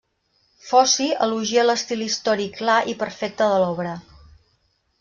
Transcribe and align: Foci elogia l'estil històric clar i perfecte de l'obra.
Foci 0.69 1.05
elogia 1.25 1.65
l'estil 1.67 2.01
històric 2.07 2.57
clar 2.63 2.79
i 2.95 2.99
perfecte 3.05 3.51
de 3.53 3.61
l'obra. 3.65 3.93